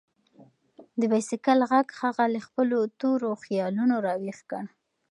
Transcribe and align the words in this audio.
د 0.99 1.01
بایسکل 1.11 1.59
غږ 1.71 1.87
هغه 2.01 2.23
له 2.33 2.39
خپلو 2.47 2.77
تورو 2.99 3.29
خیالونو 3.43 3.95
راویښ 4.05 4.39
کړ. 4.49 4.63